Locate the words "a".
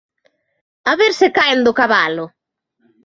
0.91-0.95